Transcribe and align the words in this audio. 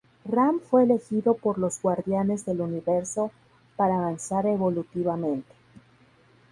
Ram 0.25 0.59
fue 0.61 0.81
elegido 0.81 1.35
por 1.35 1.59
los 1.59 1.79
Guardianes 1.79 2.43
del 2.43 2.61
Universo 2.61 3.29
para 3.75 3.97
avanzar 3.99 4.47
evolutivamente. 4.47 5.53